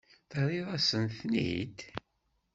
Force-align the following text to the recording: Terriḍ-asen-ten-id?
Terriḍ-asen-ten-id? 0.31 1.79